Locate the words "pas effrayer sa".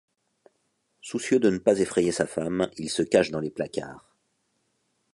1.59-2.25